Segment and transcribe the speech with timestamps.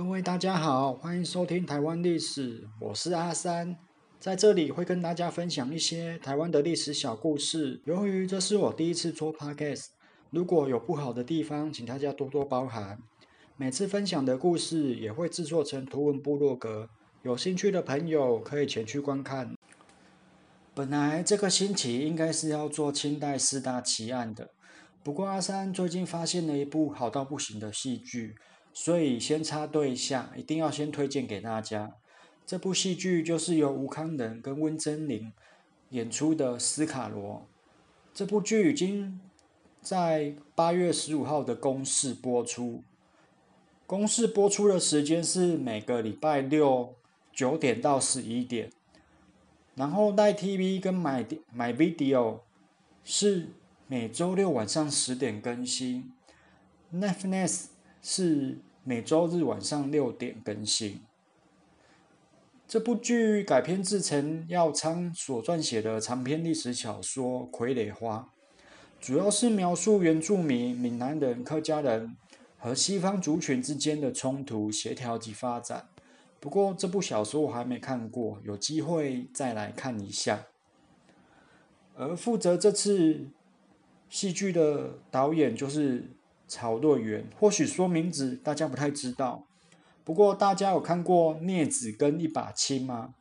[0.00, 3.76] 各位大家好，欢迎收听台湾历史，我是阿三，
[4.18, 7.82] 在这里会跟大家分享一些台湾的历史小故事。
[7.84, 9.88] 由于这是我第一次做 podcast，
[10.30, 12.98] 如果有不好的地方，请大家多多包涵。
[13.58, 16.88] 每次分享的故事也会制作成图文部落格，
[17.22, 19.54] 有兴趣的朋友可以前去观看。
[20.74, 24.48] 本来这个星期应该是要做清代四大奇案的，
[25.04, 28.34] 不过阿三最近发现了一部好到不行的戏剧。
[28.72, 31.96] 所以先插队一下，一定要先推荐给大家。
[32.46, 35.32] 这部戏剧就是由吴康仁跟温贞菱
[35.90, 37.34] 演出的《斯卡罗》。
[38.12, 39.20] 这部剧已经
[39.80, 42.82] 在八月十五号的公视播出，
[43.86, 46.94] 公视播出的时间是每个礼拜六
[47.32, 48.70] 九点到十一点。
[49.76, 52.40] 然后奈 TV 跟买买 Video
[53.04, 53.48] 是
[53.86, 56.12] 每周六晚上十点更新
[56.92, 57.66] ，Netflix
[58.02, 58.58] 是。
[58.82, 61.02] 每周日晚上六点更新。
[62.66, 68.30] 这部剧改编自陈耀昌所撰写的长篇历史小说《傀儡花》，
[68.98, 72.16] 主要是描述原住民闽南人、客家人
[72.58, 75.86] 和西方族群之间的冲突、协调及发展。
[76.40, 80.46] 不过，这部小说我还没看过，有机会再来看一下。
[81.94, 83.28] 而负责这次
[84.08, 86.16] 戏剧的导演就是。
[86.50, 89.46] 曹若元，或许说名字大家不太知道，
[90.02, 93.14] 不过大家有看过《镊子》跟《一把青》吗？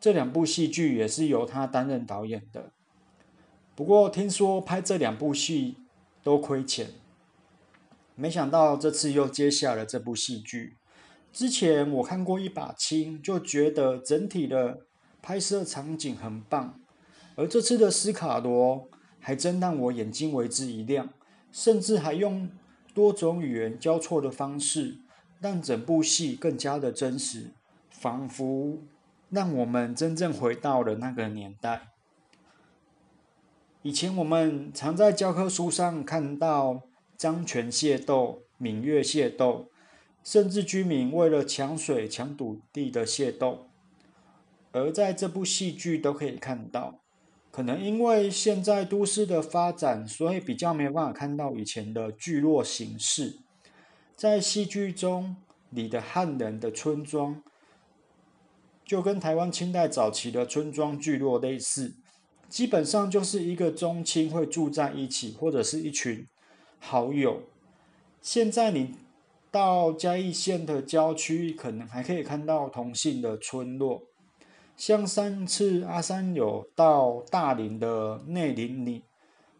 [0.00, 2.72] 这两部戏剧也是由他担任导演的。
[3.76, 5.76] 不过听说拍这两部戏
[6.24, 6.88] 都亏钱，
[8.16, 10.76] 没想到这次又接下了这部戏剧。
[11.32, 14.80] 之前我看过《一把青》，就觉得整体的
[15.22, 16.80] 拍摄场景很棒，
[17.36, 18.88] 而这次的斯卡罗
[19.20, 21.08] 还真让我眼睛为之一亮。
[21.52, 22.50] 甚至还用
[22.94, 24.98] 多种语言交错的方式，
[25.40, 27.52] 让整部戏更加的真实，
[27.90, 28.78] 仿佛
[29.28, 31.90] 让我们真正回到了那个年代。
[33.82, 36.82] 以前我们常在教科书上看到
[37.16, 39.68] 张权械斗、闽粤械斗，
[40.22, 43.66] 甚至居民为了抢水、抢土地的械斗，
[44.70, 47.01] 而在这部戏剧都可以看到。
[47.52, 53.40] 可能因为现在都市的发展，所以比较没有办法看到以前的聚落形式。
[54.16, 55.36] 在戏剧中
[55.68, 57.42] 你的汉人的村庄，
[58.86, 61.94] 就跟台湾清代早期的村庄聚落类似，
[62.48, 66.26] 基本上就是一个宗亲会住在一起，或者是一群
[66.78, 67.42] 好友。
[68.22, 68.94] 现在你
[69.50, 74.04] 到嘉义县的郊区，可能还可以看到同姓的村落。
[74.84, 79.04] 像上次阿三有到大林的内林里，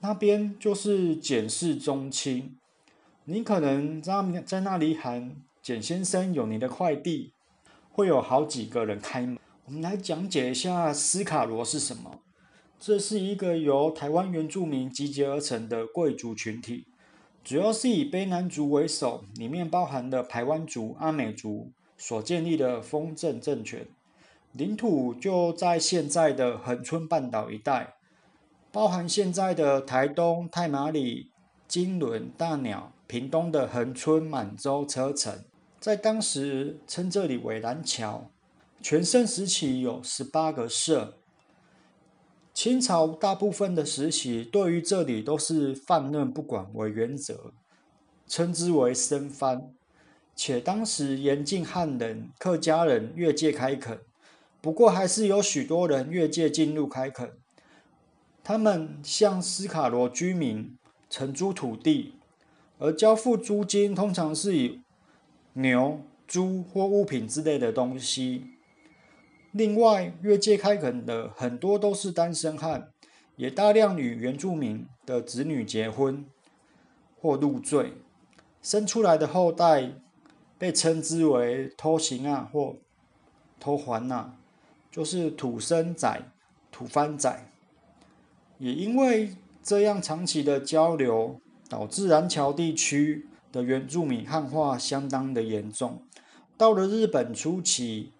[0.00, 2.56] 那边就是简氏宗亲。
[3.26, 4.12] 你可能在
[4.44, 7.32] 在那里喊简先生有你的快递，
[7.92, 9.38] 会有好几个人开门。
[9.66, 12.18] 我们来讲解一下斯卡罗是什么。
[12.80, 16.88] 这是一个由台湾原住民集结而成的贵族群体，
[17.44, 23.86] 主要是以卑南族为首，里面包含的排湾族、阿美族所建立的封镇政权。
[24.54, 27.94] 领土就在现在的恒春半岛一带，
[28.70, 31.32] 包含现在的台东、太麻里、
[31.66, 35.44] 金轮、大鸟、屏东的恒春、满洲、车城，
[35.80, 38.30] 在当时称这里为蓝桥。
[38.80, 41.18] 全盛时期有十八个社。
[42.52, 47.52] 清朝大部分的时期对于这里都是放任不管为原则，
[48.28, 49.72] 称之为生番，
[50.36, 53.98] 且当时严禁汉人、客家人越界开垦。
[54.64, 57.32] 不过，还是有许多人越界进入开垦。
[58.42, 60.78] 他们向斯卡罗居民
[61.10, 62.14] 承租土地，
[62.78, 64.80] 而交付租金通常是以
[65.52, 68.46] 牛、猪或物品之类的东西。
[69.52, 72.88] 另外，越界开垦的很多都是单身汉，
[73.36, 76.24] 也大量与原住民的子女结婚
[77.20, 77.92] 或入赘，
[78.62, 79.92] 生出来的后代
[80.56, 82.76] 被称之为偷行啊或
[83.60, 84.36] 偷还呐。
[84.94, 86.22] 就是土生仔、
[86.70, 87.50] 土番仔，
[88.58, 96.00] 也因为这样长期的交流，导致南桥地区的原住民汉化相当的严重。
[96.56, 98.12] 到了日本初期，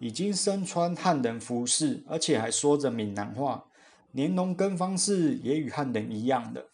[0.00, 3.64] 已经身穿汉人服饰，而且还说着闽南话，
[4.12, 6.66] 连农耕方式也与汉人一样的。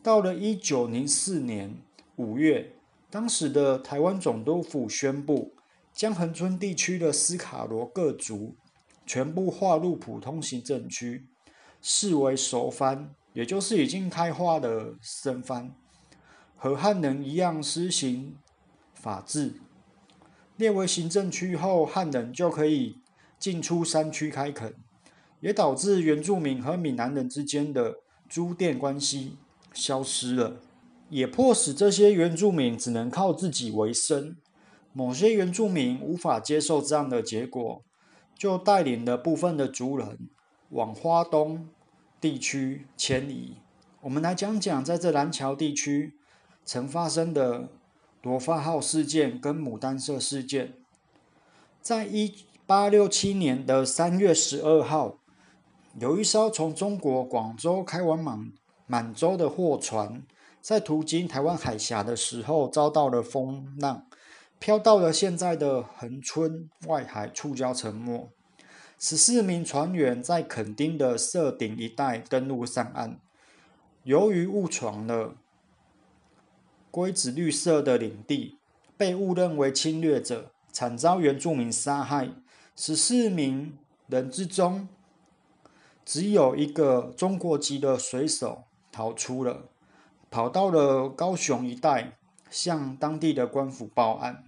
[0.00, 1.74] 到了一九零四年
[2.14, 2.70] 五月，
[3.10, 5.54] 当时的台湾总督府宣布。
[5.94, 8.56] 将恒春地区的斯卡罗各族
[9.04, 11.26] 全部划入普通行政区，
[11.82, 15.74] 视为熟番，也就是已经开化的生番，
[16.56, 18.36] 和汉人一样施行
[18.94, 19.54] 法治。
[20.56, 22.98] 列为行政区后，汉人就可以
[23.38, 24.74] 进出山区开垦，
[25.40, 27.96] 也导致原住民和闽南人之间的
[28.28, 29.38] 租佃关系
[29.72, 30.60] 消失了，
[31.08, 34.36] 也迫使这些原住民只能靠自己为生。
[34.92, 37.82] 某些原住民无法接受这样的结果，
[38.36, 40.28] 就带领了部分的族人
[40.70, 41.68] 往花东
[42.20, 43.56] 地区迁移。
[44.02, 46.14] 我们来讲讲在这南桥地区
[46.64, 47.68] 曾发生的。
[48.22, 50.74] 罗发号事件跟牡丹社事件，
[51.80, 55.16] 在一八六七年的三月十二号，
[55.98, 58.52] 有一艘从中国广州开往满
[58.86, 60.22] 满洲的货船，
[60.60, 64.04] 在途经台湾海峡的时候，遭到了风浪，
[64.60, 68.30] 飘到了现在的恒春外海，触礁沉没。
[68.98, 73.18] 十四名船员在垦丁的社顶一带登陆上岸，
[74.04, 75.34] 由于误闯了。
[76.90, 78.58] 龟子绿色的领地
[78.98, 82.28] 被误认为侵略者，惨遭原住民杀害。
[82.76, 83.78] 十四名
[84.08, 84.88] 人之中，
[86.04, 89.70] 只有一个中国籍的水手逃出了，
[90.30, 92.18] 跑到了高雄一带，
[92.50, 94.44] 向当地的官府报案。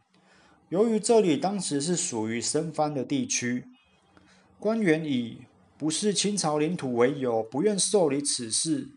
[0.73, 3.67] 由于这里当时是属于生番的地区，
[4.59, 5.43] 官员以
[5.77, 8.89] 不是清朝领土为由，不愿受理此事。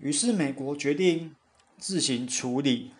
[0.00, 1.36] 于是美国决定。
[1.78, 2.90] 自行处理。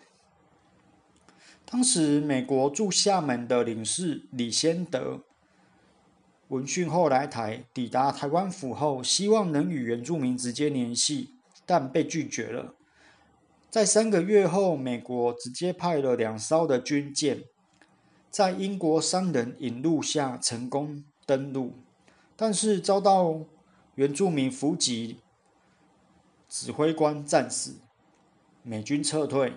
[1.67, 5.21] 当时，美国驻厦门的领事李先德
[6.49, 11.35] 闻讯后来台，抵达台湾府后，希望能与原住民直接联系，
[11.67, 12.75] 但被拒绝了。
[13.71, 17.45] 在三个月后，美国直接派了两艘的军舰，
[18.29, 21.75] 在英国商人引路下成功登陆，
[22.35, 23.45] 但是遭到
[23.95, 25.21] 原住民伏击，
[26.49, 27.77] 指挥官战死。
[28.65, 29.55] 美军撤退，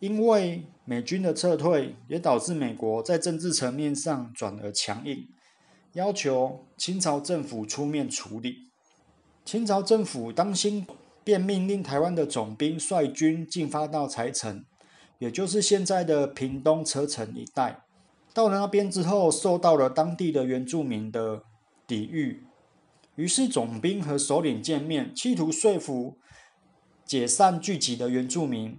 [0.00, 5.28] 因为美军的撤退，也导致美国在政治层面上转而强硬，
[5.92, 8.70] 要求清朝政府出面处理。
[9.44, 10.86] 清朝政府当心，
[11.24, 14.64] 便命令台湾的总兵率军进发到柴城，
[15.18, 17.82] 也就是现在的屏东车城一带。
[18.34, 21.42] 到了那边之后，受到了当地的原住民的
[21.86, 22.42] 抵御，
[23.16, 26.16] 于是总兵和首领见面，企图说服。
[27.04, 28.78] 解散聚集的原住民，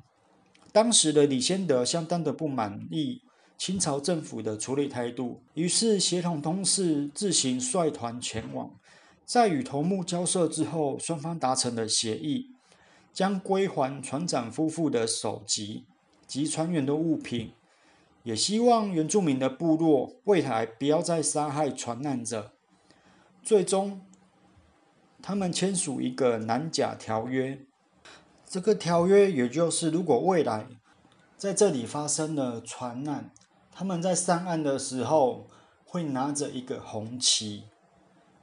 [0.71, 3.21] 当时的李先德相当的不满意
[3.59, 8.71] 清朝政府的处理态度，于是协同同事自行率团前往。
[9.25, 12.51] 在与头目交涉之后，双方达成了协议，
[13.13, 15.85] 将归还船长夫妇的首级
[16.27, 17.53] 及船员的物品，
[18.23, 22.51] 也希望原住民的部落未来不要再杀害船难者。
[23.41, 24.01] 最终，
[25.21, 27.59] 他们签署一个南甲条约。
[28.45, 30.67] 这个条约也就是，如果未来
[31.37, 33.31] 在这里发生了船难，
[33.71, 35.47] 他们在上岸的时候
[35.85, 37.63] 会拿着一个红旗，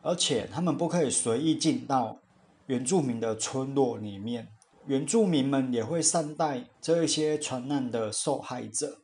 [0.02, 2.18] 而且他们不可以随意进到
[2.66, 4.48] 原住民的村落里面。
[4.86, 8.98] 原住民们也会善待这一些船难的受害者。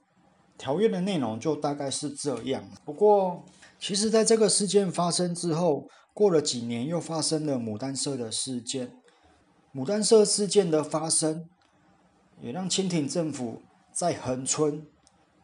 [0.59, 2.65] 条约的内容就大概是这样。
[2.85, 3.45] 不过，
[3.79, 8.97] 其实在这个事件发生之后，过了几年，又发生了牡丹社的事件。
[9.75, 11.47] 牡丹社事件的发生，
[12.41, 13.61] 也让清廷政府
[13.93, 14.87] 在恒春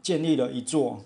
[0.03, 1.05] 建立了一座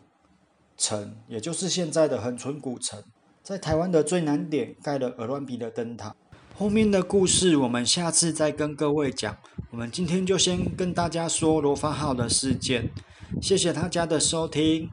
[0.76, 3.02] 城，也就是现在的恒春古城，
[3.46, 6.16] 在台湾的最南点盖了鹅卵鼻的灯塔。
[6.58, 9.36] 后面的故事我们下次再跟各位讲。
[9.70, 12.90] 我们今天就先跟大家说罗发号的事件，
[13.40, 14.90] 谢谢大家的收听。